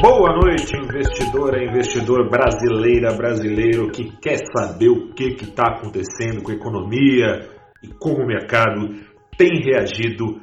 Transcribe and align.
Boa 0.00 0.30
noite, 0.34 0.76
investidora, 0.76 1.64
investidor 1.64 2.28
brasileira, 2.28 3.14
brasileiro 3.16 3.90
que 3.90 4.14
quer 4.20 4.36
saber 4.54 4.90
o 4.90 5.14
que 5.14 5.28
está 5.40 5.64
acontecendo 5.68 6.42
com 6.42 6.50
a 6.50 6.54
economia 6.54 7.48
e 7.82 7.88
como 7.98 8.22
o 8.22 8.26
mercado 8.26 8.94
tem 9.38 9.62
reagido 9.62 10.38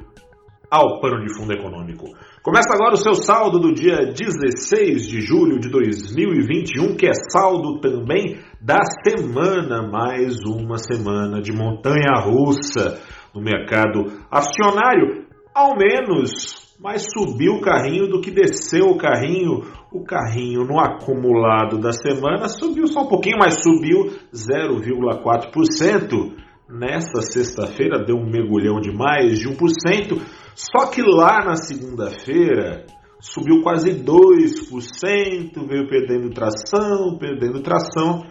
ao 0.68 1.00
pano 1.00 1.24
de 1.24 1.32
fundo 1.36 1.52
econômico. 1.52 2.04
Começa 2.42 2.74
agora 2.74 2.94
o 2.94 2.98
seu 2.98 3.14
saldo 3.14 3.60
do 3.60 3.72
dia 3.72 4.04
16 4.12 5.06
de 5.06 5.20
julho 5.20 5.60
de 5.60 5.68
2021, 5.68 6.96
que 6.96 7.06
é 7.06 7.12
saldo 7.30 7.78
também 7.80 8.40
da 8.60 8.80
semana, 9.06 9.88
mais 9.88 10.34
uma 10.44 10.78
semana 10.78 11.40
de 11.40 11.52
montanha 11.52 12.20
russa 12.20 13.00
no 13.32 13.40
mercado 13.40 14.12
acionário, 14.32 15.26
ao 15.54 15.76
menos 15.76 16.63
mais 16.78 17.04
subiu 17.12 17.54
o 17.54 17.60
carrinho 17.60 18.06
do 18.08 18.20
que 18.20 18.30
desceu 18.30 18.84
o 18.86 18.96
carrinho. 18.98 19.62
O 19.92 20.04
carrinho 20.04 20.64
no 20.64 20.78
acumulado 20.80 21.78
da 21.78 21.92
semana 21.92 22.48
subiu 22.48 22.88
só 22.88 23.02
um 23.02 23.08
pouquinho, 23.08 23.38
mas 23.38 23.62
subiu 23.62 24.10
0,4%. 24.32 26.34
Nessa 26.68 27.22
sexta-feira 27.22 28.04
deu 28.04 28.16
um 28.16 28.28
mergulhão 28.28 28.80
de 28.80 28.92
mais 28.92 29.38
de 29.38 29.48
1%. 29.48 30.20
Só 30.54 30.90
que 30.90 31.00
lá 31.02 31.44
na 31.44 31.54
segunda-feira 31.56 32.86
subiu 33.20 33.62
quase 33.62 33.92
2%, 33.92 35.66
veio 35.66 35.88
perdendo 35.88 36.30
tração, 36.30 37.18
perdendo 37.18 37.62
tração. 37.62 38.22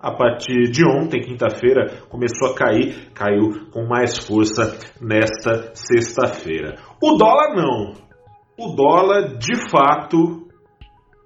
A 0.00 0.12
partir 0.12 0.70
de 0.70 0.86
ontem, 0.86 1.20
quinta-feira, 1.20 2.02
começou 2.08 2.50
a 2.50 2.54
cair, 2.54 3.10
caiu 3.14 3.68
com 3.72 3.86
mais 3.86 4.18
força 4.18 4.78
nesta 5.00 5.74
sexta-feira. 5.74 6.76
O 7.02 7.16
dólar 7.16 7.54
não. 7.54 7.92
O 8.58 8.74
dólar, 8.74 9.36
de 9.38 9.70
fato, 9.70 10.45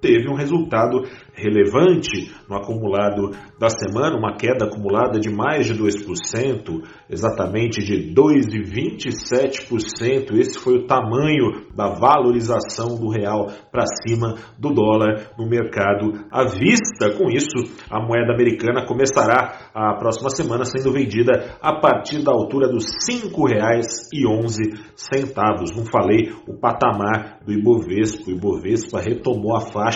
teve 0.00 0.30
um 0.30 0.34
resultado 0.34 1.02
relevante 1.34 2.32
no 2.48 2.56
acumulado 2.56 3.32
da 3.58 3.68
semana, 3.68 4.16
uma 4.16 4.36
queda 4.36 4.66
acumulada 4.66 5.18
de 5.18 5.28
mais 5.30 5.66
de 5.66 5.74
2%, 5.74 6.80
exatamente 7.08 7.84
de 7.84 8.14
2,27%. 8.14 10.38
Esse 10.38 10.56
foi 10.58 10.74
o 10.78 10.86
tamanho 10.86 11.66
da 11.74 11.88
valorização 11.94 12.96
do 12.98 13.08
real 13.08 13.50
para 13.70 13.84
cima 14.06 14.34
do 14.58 14.70
dólar 14.70 15.30
no 15.38 15.48
mercado 15.48 16.26
à 16.30 16.44
vista. 16.44 17.10
Com 17.16 17.30
isso, 17.30 17.56
a 17.90 17.98
moeda 18.00 18.32
americana 18.32 18.86
começará 18.86 19.70
a 19.74 19.94
próxima 19.94 20.30
semana 20.30 20.64
sendo 20.64 20.92
vendida 20.92 21.58
a 21.60 21.80
partir 21.80 22.22
da 22.22 22.30
altura 22.32 22.68
dos 22.68 22.86
R$ 22.86 22.92
5,11. 23.30 25.76
Não 25.76 25.84
falei 25.84 26.32
o 26.46 26.54
patamar 26.58 27.40
do 27.44 27.52
Ibovespa. 27.52 28.30
O 28.30 28.32
Ibovespa 28.32 29.00
retomou 29.00 29.56
a 29.56 29.60
faixa 29.60 29.89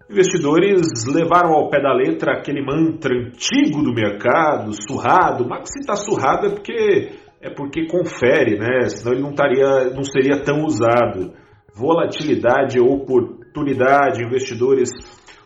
Investidores 0.08 1.04
levaram 1.06 1.54
ao 1.54 1.68
pé 1.68 1.82
da 1.82 1.92
letra 1.92 2.38
aquele 2.38 2.64
mantra 2.64 3.12
antigo 3.14 3.82
do 3.82 3.92
mercado, 3.92 4.72
surrado. 4.72 5.44
Mas 5.48 5.68
se 5.68 5.80
está 5.80 5.96
surrado 5.96 6.46
é 6.46 6.50
porque 6.50 7.18
é 7.42 7.48
porque 7.48 7.86
confere, 7.86 8.58
né? 8.58 8.86
Senão 8.88 9.14
ele 9.14 9.22
não, 9.22 9.32
taria, 9.32 9.88
não 9.94 10.04
seria 10.04 10.42
tão 10.42 10.62
usado. 10.64 11.32
Volatilidade 11.74 12.80
oportunidade, 12.80 14.22
investidores 14.22 14.90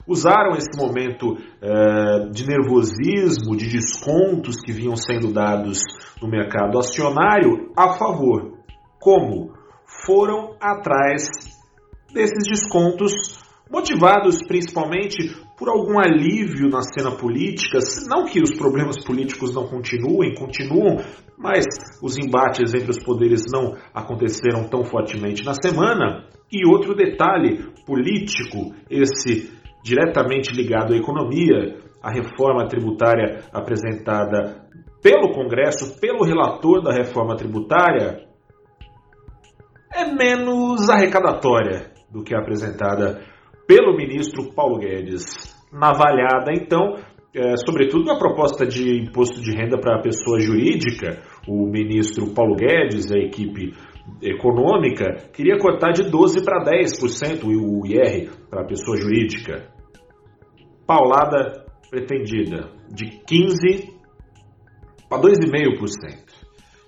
usaram 0.06 0.56
esse 0.56 0.76
momento 0.76 1.37
eh, 1.62 2.28
de 2.31 2.47
nervosismo, 2.47 3.56
de 3.56 3.69
descontos 3.71 4.60
que 4.60 4.72
vinham 4.72 4.97
sendo 4.97 5.32
dados 5.32 5.81
no 6.21 6.28
mercado 6.28 6.78
acionário 6.78 7.72
a 7.76 7.94
favor. 7.94 8.59
Como? 9.00 9.53
Foram 10.06 10.56
atrás 10.60 11.28
desses 12.12 12.48
descontos, 12.48 13.12
motivados 13.71 14.38
principalmente 14.47 15.44
por 15.56 15.69
algum 15.69 15.98
alívio 15.98 16.69
na 16.69 16.82
cena 16.82 17.12
política. 17.12 17.78
Não 18.09 18.25
que 18.25 18.41
os 18.41 18.54
problemas 18.56 19.03
políticos 19.04 19.54
não 19.54 19.66
continuem, 19.66 20.34
continuam, 20.34 20.97
mas 21.38 21.65
os 22.03 22.19
embates 22.19 22.75
entre 22.75 22.91
os 22.91 23.03
poderes 23.03 23.42
não 23.53 23.76
aconteceram 23.92 24.69
tão 24.69 24.84
fortemente 24.84 25.44
na 25.44 25.54
semana. 25.54 26.26
E 26.53 26.66
outro 26.66 26.94
detalhe 26.94 27.72
político, 27.87 28.75
esse 28.91 29.53
diretamente 29.82 30.54
ligado 30.54 30.94
à 30.94 30.97
economia, 30.97 31.76
a 32.03 32.10
reforma 32.10 32.66
tributária 32.69 33.42
apresentada 33.53 34.65
pelo 35.03 35.32
Congresso, 35.32 36.00
pelo 36.00 36.25
relator 36.25 36.82
da 36.82 36.92
reforma 36.92 37.36
tributária, 37.36 38.26
é 39.94 40.06
menos 40.06 40.88
arrecadatória 40.88 41.92
do 42.10 42.22
que 42.22 42.34
a 42.34 42.41
apresentada 42.41 43.22
pelo 43.66 43.97
ministro 43.97 44.52
Paulo 44.54 44.78
Guedes. 44.78 45.54
Navalhada, 45.72 46.52
então, 46.52 46.97
é, 47.34 47.56
sobretudo 47.56 48.04
na 48.04 48.16
proposta 48.16 48.64
de 48.64 49.00
imposto 49.00 49.41
de 49.41 49.50
renda 49.50 49.78
para 49.78 49.97
a 49.98 50.02
pessoa 50.02 50.38
jurídica, 50.38 51.20
o 51.48 51.66
ministro 51.66 52.32
Paulo 52.32 52.54
Guedes, 52.54 53.10
a 53.10 53.19
equipe 53.19 53.72
econômica, 54.22 55.30
queria 55.32 55.58
cortar 55.58 55.92
de 55.92 56.04
12% 56.04 56.44
para 56.44 56.64
10% 56.64 57.44
o 57.44 57.86
IR 57.86 58.30
para 58.48 58.62
a 58.62 58.66
pessoa 58.66 58.97
jurídica. 58.97 59.69
Paulada 60.86 61.64
pretendida 61.91 62.70
de 62.88 63.06
15% 63.06 63.94
para 65.08 65.22
2,5%. 65.22 66.34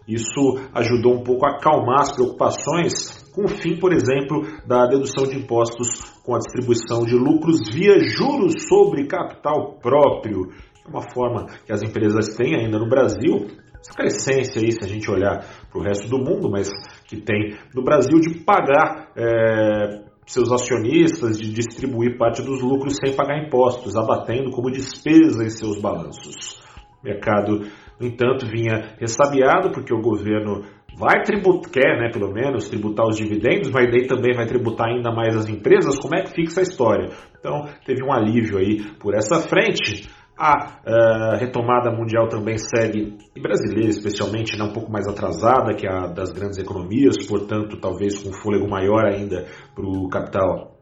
Isso 0.07 0.59
ajudou 0.75 1.15
um 1.15 1.25
pouco 1.25 1.47
a 1.47 1.57
acalmar 1.57 2.03
as 2.03 2.13
preocupações 2.13 3.25
com 3.35 3.45
o 3.45 3.49
fim, 3.49 3.77
por 3.79 3.93
exemplo, 3.93 4.43
da 4.67 4.87
dedução 4.87 5.25
de 5.25 5.37
impostos 5.37 6.01
com 6.25 6.35
a 6.35 6.39
distribuição 6.39 7.05
de 7.05 7.15
lucros 7.15 7.69
via 7.73 7.99
juros 7.99 8.55
sobre 8.69 9.07
capital 9.07 9.79
próprio. 9.81 10.51
É 10.85 10.89
uma 10.89 11.03
forma 11.03 11.47
que 11.67 11.73
as 11.73 11.83
empresas 11.83 12.35
têm 12.37 12.55
ainda 12.55 12.79
no 12.79 12.89
Brasil 12.89 13.49
crescência 13.95 14.61
aí, 14.61 14.73
se 14.73 14.83
a 14.83 14.89
gente 14.89 15.09
olhar 15.11 15.45
para 15.71 15.79
o 15.79 15.83
resto 15.83 16.09
do 16.09 16.19
mundo, 16.19 16.51
mas 16.51 16.69
que 17.07 17.17
tem 17.21 17.57
no 17.75 17.85
Brasil 17.85 18.19
de 18.19 18.41
pagar 18.41 19.13
é, 19.17 20.03
seus 20.27 20.51
acionistas, 20.51 21.39
de 21.39 21.53
distribuir 21.53 22.17
parte 22.19 22.43
dos 22.43 22.61
lucros 22.63 22.97
sem 22.97 23.15
pagar 23.15 23.47
impostos, 23.47 23.97
abatendo 23.97 24.51
como 24.51 24.71
despesa 24.71 25.45
em 25.45 25.51
seus 25.51 25.81
balanços. 25.81 26.61
O 27.01 27.05
mercado, 27.05 27.67
no 28.01 28.07
entanto, 28.07 28.47
vinha 28.47 28.95
ressabiado 28.99 29.71
porque 29.71 29.95
o 29.95 30.01
governo 30.01 30.63
vai 30.99 31.23
tributar, 31.23 31.71
quer, 31.71 31.99
né, 31.99 32.11
pelo 32.11 32.33
menos, 32.33 32.69
tributar 32.69 33.07
os 33.07 33.17
dividendos, 33.17 33.71
mas 33.71 33.91
daí 33.91 34.07
também 34.07 34.35
vai 34.35 34.47
tributar 34.47 34.89
ainda 34.89 35.13
mais 35.13 35.37
as 35.37 35.49
empresas. 35.49 35.99
Como 35.99 36.17
é 36.17 36.23
que 36.23 36.33
fixa 36.33 36.61
a 36.61 36.63
história? 36.63 37.11
Então, 37.39 37.69
teve 37.85 38.03
um 38.03 38.13
alívio 38.13 38.59
aí 38.59 38.83
por 38.99 39.15
essa 39.15 39.37
frente. 39.47 40.09
A 40.39 40.81
uh, 40.85 41.39
retomada 41.39 41.91
mundial 41.91 42.29
também 42.29 42.59
segue, 42.59 43.17
e 43.35 43.41
brasileira 43.41 43.89
especialmente, 43.89 44.59
né, 44.59 44.65
um 44.65 44.73
pouco 44.73 44.93
mais 44.93 45.07
atrasada 45.09 45.75
que 45.75 45.89
a 45.89 46.09
das 46.09 46.31
grandes 46.31 46.59
economias, 46.59 47.17
portanto, 47.27 47.79
talvez 47.81 48.23
com 48.23 48.33
fôlego 48.33 48.69
maior 48.69 49.07
ainda 49.07 49.47
para 49.75 49.87
o 49.87 50.09
capital 50.11 50.77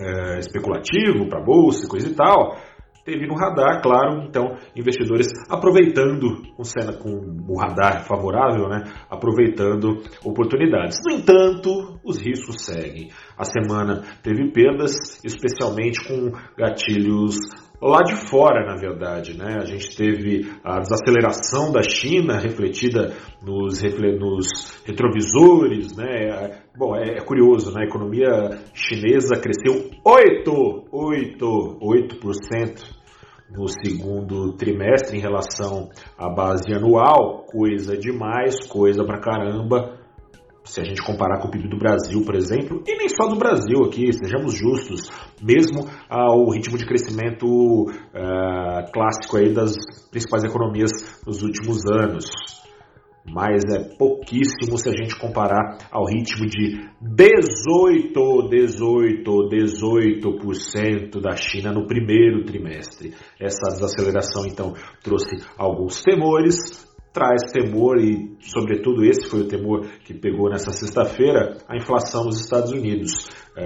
uh, 0.00 0.38
especulativo, 0.38 1.28
para 1.28 1.40
a 1.40 1.44
bolsa 1.44 1.84
e 1.84 1.88
coisa 1.88 2.08
e 2.10 2.14
tal. 2.14 2.56
Teve 3.06 3.24
no 3.24 3.36
radar, 3.36 3.80
claro, 3.80 4.24
então, 4.28 4.56
investidores 4.74 5.28
aproveitando 5.48 6.42
com 6.56 6.64
com 6.98 7.52
o 7.52 7.56
radar 7.56 8.04
favorável, 8.04 8.68
né, 8.68 8.82
aproveitando 9.08 10.02
oportunidades. 10.24 10.98
No 11.06 11.14
entanto, 11.14 12.00
os 12.04 12.18
riscos 12.18 12.64
seguem. 12.64 13.10
A 13.38 13.44
semana 13.44 14.02
teve 14.24 14.50
perdas, 14.50 15.20
especialmente 15.24 16.04
com 16.08 16.32
gatilhos 16.58 17.36
lá 17.80 18.02
de 18.02 18.14
fora, 18.14 18.64
na 18.64 18.76
verdade. 18.76 19.36
Né? 19.36 19.56
A 19.60 19.64
gente 19.64 19.96
teve 19.96 20.50
a 20.64 20.80
desaceleração 20.80 21.72
da 21.72 21.82
China 21.82 22.38
refletida 22.38 23.12
nos, 23.42 23.80
nos 24.18 24.82
retrovisores. 24.84 25.96
Né? 25.96 26.60
Bom, 26.76 26.96
é, 26.96 27.18
é, 27.18 27.24
curioso, 27.24 27.72
né? 27.72 27.82
a 27.84 27.86
economia 27.86 28.58
chinesa 28.74 29.36
cresceu 29.36 29.90
8, 30.04 30.88
8, 30.90 31.78
8% 31.80 32.96
no 33.50 33.68
segundo 33.68 34.54
trimestre 34.54 35.16
em 35.16 35.20
relação 35.20 35.88
à 36.18 36.28
base 36.28 36.74
anual, 36.74 37.44
coisa 37.46 37.96
demais, 37.96 38.66
coisa 38.66 39.04
pra 39.04 39.20
caramba 39.20 40.05
se 40.66 40.80
a 40.80 40.84
gente 40.84 41.02
comparar 41.02 41.40
com 41.40 41.48
o 41.48 41.50
PIB 41.50 41.68
do 41.68 41.78
Brasil, 41.78 42.22
por 42.24 42.34
exemplo, 42.34 42.82
e 42.86 42.96
nem 42.96 43.08
só 43.08 43.28
do 43.28 43.36
Brasil 43.36 43.84
aqui, 43.84 44.12
sejamos 44.12 44.54
justos, 44.54 45.08
mesmo 45.40 45.88
ao 46.08 46.50
ritmo 46.50 46.76
de 46.76 46.84
crescimento 46.84 47.46
uh, 47.46 48.92
clássico 48.92 49.36
aí 49.36 49.54
das 49.54 49.74
principais 50.10 50.44
economias 50.44 50.90
nos 51.24 51.42
últimos 51.42 51.86
anos. 51.86 52.26
mas 53.28 53.62
é 53.74 53.96
pouquíssimo 53.96 54.78
se 54.78 54.88
a 54.88 54.92
gente 54.92 55.18
comparar 55.18 55.78
ao 55.90 56.04
ritmo 56.04 56.46
de 56.46 56.88
18, 57.00 58.48
18, 58.48 59.48
18% 59.50 61.20
da 61.20 61.36
China 61.36 61.72
no 61.72 61.86
primeiro 61.86 62.44
trimestre. 62.44 63.14
Essa 63.40 63.72
desaceleração 63.72 64.46
então 64.46 64.74
trouxe 65.02 65.36
alguns 65.58 66.02
temores, 66.02 66.86
traz 67.16 67.50
temor 67.50 67.98
e, 67.98 68.36
sobretudo, 68.40 69.02
esse 69.02 69.26
foi 69.30 69.40
o 69.40 69.48
temor 69.48 69.86
que 70.04 70.12
pegou 70.12 70.50
nessa 70.50 70.70
sexta-feira, 70.70 71.56
a 71.66 71.74
inflação 71.74 72.24
nos 72.24 72.38
Estados 72.38 72.70
Unidos. 72.72 73.30
É, 73.56 73.64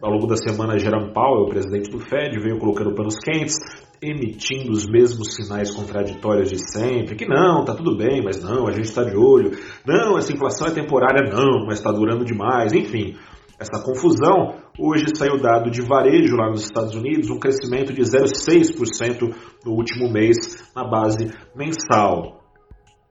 ao 0.00 0.10
longo 0.10 0.26
da 0.26 0.34
semana, 0.34 0.78
Jerome 0.78 1.12
Powell, 1.12 1.44
o 1.44 1.50
presidente 1.50 1.90
do 1.90 1.98
Fed, 1.98 2.40
veio 2.40 2.58
colocando 2.58 2.94
panos 2.94 3.16
quentes, 3.18 3.56
emitindo 4.00 4.72
os 4.72 4.86
mesmos 4.86 5.34
sinais 5.34 5.70
contraditórios 5.74 6.48
de 6.48 6.56
sempre, 6.72 7.16
que 7.16 7.28
não, 7.28 7.66
tá 7.66 7.74
tudo 7.74 7.98
bem, 7.98 8.22
mas 8.24 8.42
não, 8.42 8.66
a 8.66 8.72
gente 8.72 8.86
está 8.86 9.04
de 9.04 9.14
olho, 9.14 9.50
não, 9.86 10.16
essa 10.16 10.32
inflação 10.32 10.68
é 10.68 10.70
temporária, 10.70 11.30
não, 11.30 11.66
mas 11.66 11.78
está 11.78 11.92
durando 11.92 12.24
demais, 12.24 12.72
enfim. 12.72 13.14
Essa 13.60 13.82
confusão, 13.82 14.54
hoje 14.78 15.04
saiu 15.14 15.38
dado 15.38 15.70
de 15.70 15.82
varejo 15.82 16.34
lá 16.34 16.48
nos 16.48 16.62
Estados 16.62 16.94
Unidos, 16.94 17.28
um 17.28 17.38
crescimento 17.38 17.92
de 17.92 18.00
0,6% 18.00 19.34
no 19.66 19.72
último 19.72 20.10
mês 20.10 20.64
na 20.74 20.84
base 20.88 21.30
mensal. 21.54 22.45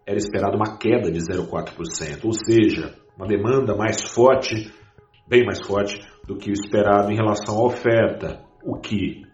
Era 0.05 0.17
esperado 0.17 0.55
uma 0.55 0.77
queda 0.77 1.11
de 1.11 1.19
0,4%, 1.19 2.25
ou 2.25 2.33
seja, 2.33 2.93
uma 3.17 3.27
demanda 3.27 3.75
mais 3.75 4.01
forte, 4.01 4.71
bem 5.27 5.43
mais 5.43 5.65
forte 5.65 5.99
do 6.27 6.37
que 6.37 6.51
o 6.51 6.53
esperado 6.53 7.11
em 7.11 7.15
relação 7.15 7.57
à 7.57 7.65
oferta, 7.65 8.43
o 8.63 8.79
que 8.79 9.25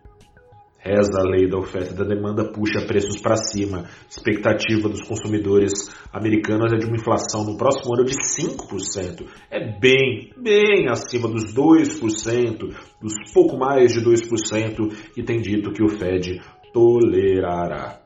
Reza 0.84 1.20
a 1.20 1.30
lei 1.30 1.48
da 1.48 1.60
oferta 1.60 1.94
e 1.94 1.96
da 1.96 2.04
demanda, 2.04 2.52
puxa 2.52 2.82
preços 2.82 3.22
para 3.22 3.36
cima. 3.36 3.86
Expectativa 4.10 4.90
dos 4.90 5.08
consumidores 5.08 5.72
americanos 6.12 6.74
é 6.74 6.78
de 6.78 6.88
uma 6.88 6.96
inflação 6.96 7.44
no 7.44 7.56
próximo 7.56 7.94
ano 7.94 8.04
de 8.04 8.16
5%. 8.16 9.28
É 9.52 9.80
bem, 9.80 10.32
bem 10.36 10.90
acima 10.90 11.28
dos 11.28 11.54
2%, 11.54 12.58
dos 13.00 13.14
pouco 13.32 13.58
mais 13.58 13.94
de 13.94 14.02
2% 14.02 15.14
que 15.14 15.22
tem 15.22 15.40
dito 15.40 15.72
que 15.72 15.84
o 15.84 15.88
Fed 15.88 16.42
tolerará. 16.74 18.02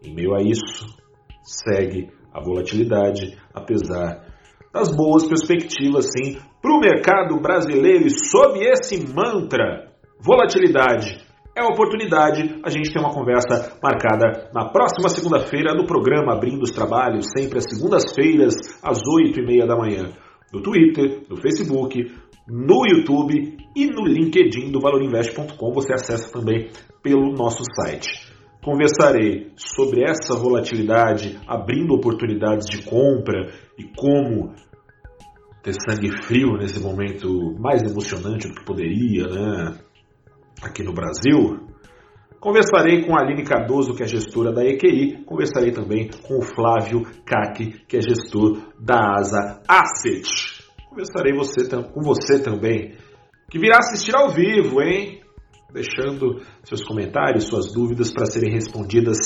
Em 0.00 0.14
meio 0.14 0.32
a 0.36 0.42
isso, 0.42 0.86
segue 1.42 2.10
a 2.32 2.40
volatilidade, 2.40 3.36
apesar 3.52 4.26
das 4.72 4.94
boas 4.94 5.26
perspectivas, 5.26 6.06
sim, 6.06 6.38
para 6.60 6.72
o 6.72 6.80
mercado 6.80 7.38
brasileiro 7.40 8.06
e 8.06 8.10
sob 8.10 8.58
esse 8.60 9.06
mantra, 9.12 9.92
volatilidade 10.18 11.20
é 11.54 11.62
oportunidade. 11.62 12.60
A 12.64 12.70
gente 12.70 12.90
tem 12.90 13.02
uma 13.02 13.12
conversa 13.12 13.76
marcada 13.82 14.50
na 14.54 14.70
próxima 14.70 15.10
segunda-feira 15.10 15.74
no 15.74 15.86
programa 15.86 16.34
Abrindo 16.34 16.62
os 16.62 16.70
Trabalhos, 16.70 17.26
sempre 17.36 17.58
às 17.58 17.64
segundas-feiras, 17.68 18.54
às 18.82 18.98
oito 19.16 19.40
e 19.40 19.46
meia 19.46 19.66
da 19.66 19.76
manhã. 19.76 20.10
No 20.52 20.62
Twitter, 20.62 21.26
no 21.28 21.36
Facebook, 21.36 22.10
no 22.48 22.86
YouTube 22.86 23.56
e 23.76 23.86
no 23.86 24.04
LinkedIn 24.06 24.70
do 24.70 24.80
valorinvest.com. 24.80 25.72
Você 25.74 25.92
acessa 25.92 26.32
também 26.32 26.70
pelo 27.02 27.32
nosso 27.32 27.62
site. 27.74 28.31
Conversarei 28.64 29.52
sobre 29.56 30.04
essa 30.04 30.36
volatilidade, 30.36 31.38
abrindo 31.48 31.94
oportunidades 31.94 32.66
de 32.66 32.82
compra 32.84 33.52
e 33.76 33.84
como 33.96 34.54
ter 35.62 35.74
sangue 35.74 36.10
frio 36.22 36.56
nesse 36.56 36.80
momento 36.80 37.54
mais 37.58 37.82
emocionante 37.82 38.48
do 38.48 38.54
que 38.54 38.64
poderia, 38.64 39.26
né? 39.26 39.78
aqui 40.62 40.82
no 40.82 40.92
Brasil. 40.92 41.60
Conversarei 42.38 43.04
com 43.04 43.16
a 43.16 43.20
Aline 43.20 43.44
Cardoso, 43.44 43.94
que 43.94 44.02
é 44.02 44.06
gestora 44.06 44.52
da 44.52 44.64
EQI. 44.64 45.24
Conversarei 45.24 45.70
também 45.70 46.08
com 46.22 46.38
o 46.38 46.42
Flávio 46.42 47.02
Cac, 47.24 47.84
que 47.86 47.96
é 47.96 48.00
gestor 48.00 48.58
da 48.78 49.16
Asa 49.16 49.62
Asset. 49.68 50.62
Conversarei 50.88 51.32
você, 51.32 51.68
com 51.68 52.00
você 52.00 52.42
também, 52.42 52.96
que 53.48 53.58
virá 53.58 53.78
assistir 53.78 54.14
ao 54.14 54.28
vivo, 54.30 54.82
hein? 54.82 55.21
Deixando 55.72 56.40
seus 56.62 56.84
comentários, 56.84 57.48
suas 57.48 57.72
dúvidas 57.72 58.12
para 58.12 58.26
serem 58.26 58.52
respondidas 58.52 59.16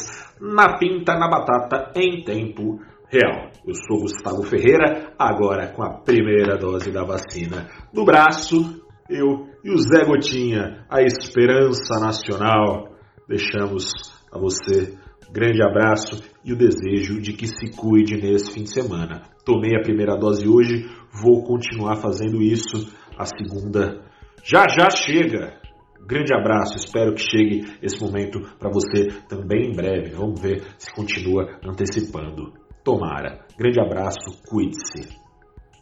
na 0.40 0.78
pinta, 0.78 1.14
na 1.14 1.28
batata, 1.28 1.92
em 1.94 2.22
tempo 2.22 2.78
real. 3.08 3.50
Eu 3.66 3.74
sou 3.74 4.00
Gustavo 4.00 4.42
Ferreira, 4.42 5.12
agora 5.18 5.72
com 5.72 5.82
a 5.82 5.98
primeira 6.00 6.56
dose 6.56 6.90
da 6.92 7.04
vacina 7.04 7.68
no 7.92 8.04
braço 8.04 8.84
eu 9.08 9.48
e 9.64 9.70
o 9.70 9.78
Zé 9.78 10.04
Gotinha, 10.04 10.84
a 10.90 11.02
esperança 11.02 12.00
nacional. 12.00 12.88
Deixamos 13.28 13.92
a 14.32 14.38
você 14.38 14.96
grande 15.32 15.62
abraço 15.62 16.22
e 16.44 16.52
o 16.52 16.56
desejo 16.56 17.20
de 17.20 17.32
que 17.32 17.46
se 17.46 17.70
cuide 17.76 18.16
nesse 18.16 18.52
fim 18.52 18.62
de 18.62 18.72
semana. 18.72 19.22
Tomei 19.44 19.76
a 19.76 19.82
primeira 19.82 20.16
dose 20.16 20.48
hoje, 20.48 20.88
vou 21.22 21.42
continuar 21.44 21.96
fazendo 21.96 22.42
isso. 22.42 22.92
A 23.18 23.24
segunda 23.24 24.04
já 24.44 24.66
já 24.68 24.90
chega. 24.90 25.60
Grande 26.06 26.32
abraço, 26.32 26.76
espero 26.76 27.14
que 27.14 27.20
chegue 27.20 27.78
esse 27.82 28.00
momento 28.00 28.40
para 28.58 28.70
você 28.70 29.08
também 29.28 29.70
em 29.70 29.76
breve. 29.76 30.10
Vamos 30.10 30.40
ver 30.40 30.62
se 30.78 30.94
continua 30.94 31.58
antecipando. 31.64 32.52
Tomara. 32.84 33.44
Grande 33.58 33.80
abraço, 33.80 34.40
cuide-se 34.48 35.26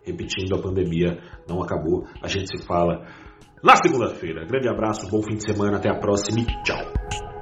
repetindo, 0.05 0.55
a 0.55 0.63
pandemia 0.63 1.19
não 1.49 1.63
acabou. 1.63 2.05
A 2.23 2.29
gente 2.29 2.49
se 2.49 2.67
fala 2.67 3.07
na 3.63 3.75
segunda-feira. 3.77 4.45
Grande 4.47 4.69
abraço, 4.69 5.11
bom 5.11 5.23
fim 5.23 5.37
de 5.37 5.45
semana, 5.51 5.79
até 5.79 5.91
a 5.91 5.99
próxima 5.99 6.41
e 6.41 6.63
tchau. 6.63 7.34